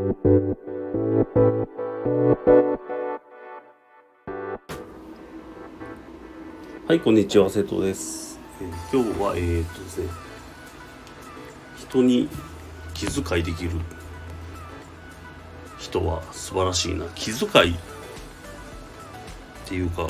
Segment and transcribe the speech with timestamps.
[0.00, 0.06] は
[6.94, 8.40] い、こんにちは、瀬戸です。
[8.62, 8.68] えー、
[9.04, 10.08] 今日は、えー、っとですね、
[11.76, 12.30] 人に
[12.94, 13.72] 気遣いできる
[15.78, 17.04] 人は素晴らしいな。
[17.14, 17.78] 気遣いっ
[19.66, 20.08] ていうか、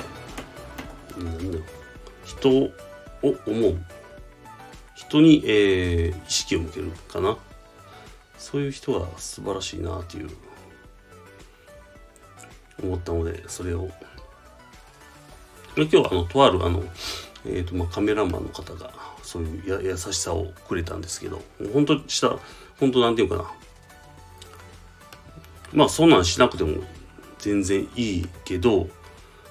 [1.18, 1.58] なんだ
[2.24, 2.70] 人を
[3.22, 3.76] 思う。
[4.94, 7.36] 人に、えー、意識を向けるかな。
[8.40, 10.30] そういう人は素晴らしいなっていう
[12.82, 13.90] 思ったので、それを。
[15.76, 16.82] 今日はあのとあるあの、
[17.46, 18.92] えーとまあ、カメラマンの方が
[19.22, 21.40] そういうや優しさをくれたんですけど
[21.72, 22.36] 本当した
[22.80, 23.50] 本当なんていうかな。
[25.72, 26.82] まあそんなんしなくても
[27.38, 28.88] 全然いいけど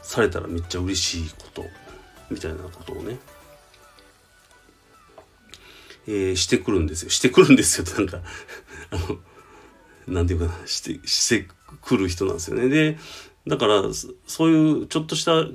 [0.01, 1.63] されたらめっちゃ嬉しいこと
[2.29, 3.17] みたいなことをね、
[6.07, 7.09] えー、してくるんですよ。
[7.09, 8.19] してくるんですよなんか
[8.91, 8.97] あ
[10.07, 11.47] のなんていうかなしてして
[11.81, 12.69] くる人なんですよね。
[12.69, 12.97] で
[13.47, 13.83] だから
[14.27, 15.45] そういうちょっとした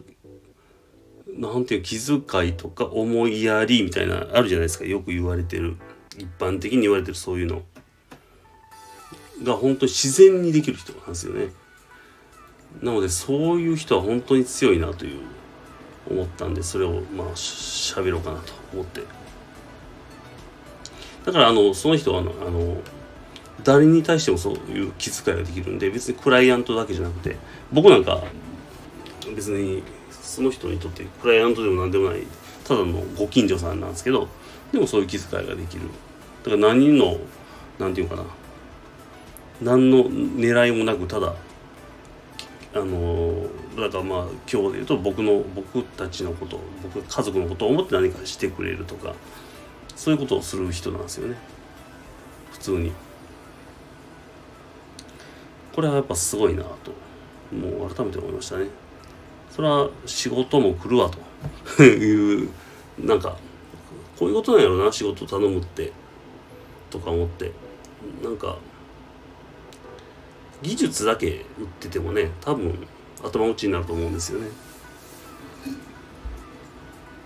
[1.28, 4.84] なんていう気遣いとか思いやりみたいなあるじゃないですか。
[4.84, 5.76] よく言われてる。
[6.16, 7.64] 一般的に言われてるそういうの。
[9.42, 11.48] が本当に自然にできる人なんですよね。
[12.82, 15.20] なのでそういう人は本当に強いなという
[16.10, 19.02] 思ったんでそれをまあ喋ろうかなと思って。
[21.24, 22.76] だからあのその人はあのあの
[23.64, 27.36] 誰に対してもそういう気遣いができるんで別にクライアントだけじゃなくて
[27.72, 28.22] 僕なんか
[29.34, 32.22] 別にその人にとってクライアントでも何でもない
[32.64, 34.28] ただのご近所さんなんですけど
[34.72, 35.82] でもそういう気遣いができる。
[36.42, 37.18] だから何の
[37.78, 38.24] 何て言うかな。
[39.62, 41.34] 何の狙いもなくただ
[42.74, 49.14] あのだからまあ今日で言うと僕の僕たちのこと僕家族のことを思って何かしてくれるとか
[49.94, 51.36] そういうことをする人なんですよね。
[52.50, 52.92] 普通に。
[55.74, 56.92] これはやっぱすごいなと。
[57.54, 58.66] もう改めて思いましたね。
[59.50, 61.10] それは仕事も来るわ
[61.76, 61.82] と。
[61.84, 62.48] いう
[62.98, 63.36] なんか
[64.18, 65.92] こういうことなんやろな仕事頼むって。
[66.90, 67.52] とか思って。
[68.22, 68.56] なんか
[70.62, 72.86] 技術だけ売っててもね多分
[73.22, 74.48] 頭打ちになると思うんですよね。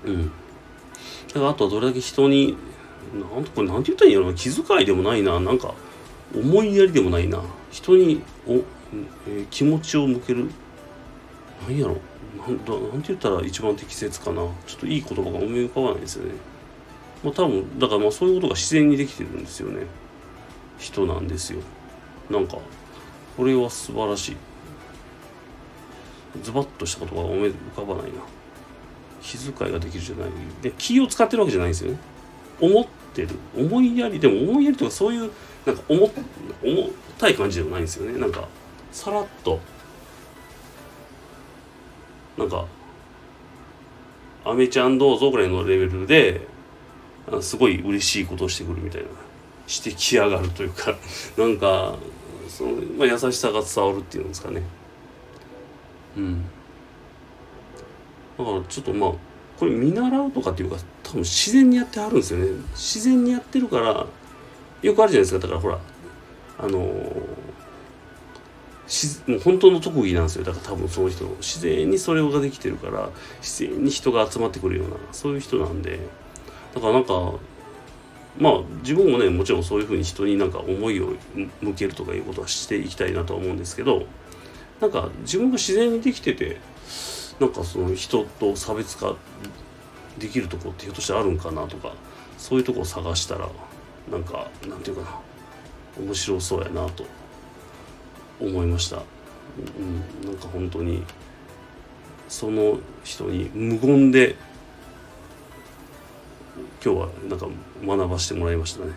[0.06, 0.32] うん。
[1.28, 2.56] だからあとはどれだけ人に
[3.14, 5.38] なんこれなんて言ったらいいんやろ気遣いでもないな。
[5.40, 5.74] なんか
[6.34, 7.42] 思いやりでもないな。
[7.70, 10.50] 人にお、えー、気持ちを向ける？
[11.66, 11.96] 何やろ？
[12.46, 14.42] なんだなんて言ったら一番適切かな。
[14.66, 16.32] ちょっといい言葉が思い浮かばないですよね。
[17.24, 19.86] まあ多分だからまあそういうことが自然にできてるんですよね。
[20.78, 21.60] 人なんですよ。
[22.30, 22.58] なんか
[23.36, 24.36] これは素晴らしい。
[26.42, 28.18] ズバッとした言葉が思い浮かばないな。
[29.20, 30.30] 気遣いができるじゃない。
[30.62, 31.98] で気を使ってるわけじゃないんですよね。
[32.60, 32.86] 思っ
[33.26, 33.38] てる。
[33.56, 35.30] 思いやりでも思いやりとかそういう
[35.66, 36.10] なんか重
[36.62, 38.18] 重たい感じでもないんですよね。
[38.18, 38.48] なんか
[38.92, 39.60] さらっと。
[42.36, 42.66] なんか
[44.44, 46.46] 「アメちゃんどうぞ」ぐらいのレベルで
[47.40, 49.08] すごい嬉しいことをしてくるみたいな。
[49.66, 50.96] してきやがるというか。
[51.36, 51.96] なんか
[52.48, 54.62] その、まあ、優しさが伝わるっていうんですかね。
[56.16, 56.44] うん。
[58.38, 59.12] だからちょっとまあ
[59.58, 62.46] これ見習うとかっていうか多分自然にやってはるんですよね。
[62.72, 64.06] 自然にやってるから
[64.82, 65.38] よくあるじゃないですか。
[65.38, 65.78] だからほら
[66.58, 67.48] あのー
[68.88, 70.44] しもう本当の特技なんですよ。
[70.44, 73.10] だから多分その人自然にそれができてるから
[73.40, 76.00] 自然に人が集まってくるようなそういう人なんで。
[76.74, 77.34] だからなんか
[78.38, 81.14] まあ自分もねもちろんそういうふうに人になんか思いを
[81.60, 84.06] 向けるとかいうことはしていきたいなとは思うんですけど
[84.80, 86.58] なんか自分が自然にできてて
[87.40, 89.14] なんかその人と差別化
[90.18, 91.92] できるとこってひょっとしてあるんかなとか
[92.36, 93.48] そういうとこを探したら
[94.10, 97.04] なんかなんていうかな面白そうやなと
[98.40, 99.02] 思いました、
[100.22, 101.02] うん、なんか本当に
[102.28, 104.36] その人に無言で
[106.84, 107.48] 今日はなんか
[107.84, 108.92] 学ばしてもらいましたね。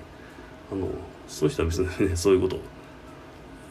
[0.72, 0.88] あの
[1.28, 2.59] そういう人は別にねそういうこと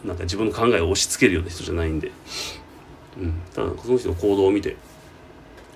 [0.04, 2.10] なんか自分の考えを押し付けるような人じゃないんで、
[3.18, 4.76] うん、ただその人の行動を見て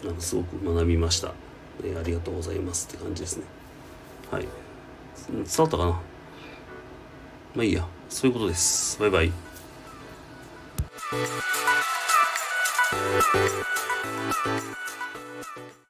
[0.04, 1.32] あのすごく学びました、
[1.82, 3.44] えー、ありがとうございますって感じですね。
[4.30, 4.46] はい。
[5.28, 5.90] 伝わったかな？
[7.54, 7.86] まあいいや。
[8.08, 9.00] そういうことです。
[9.00, 9.32] バイバイ。